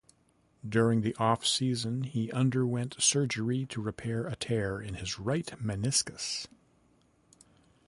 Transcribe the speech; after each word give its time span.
During 0.67 1.01
the 1.01 1.13
offseason, 1.19 2.07
he 2.07 2.31
underwent 2.31 2.95
surgery 2.97 3.67
to 3.67 3.79
repair 3.83 4.25
a 4.25 4.35
tear 4.35 4.81
in 4.81 4.95
his 4.95 5.19
right 5.19 5.45
meniscus. 5.63 6.47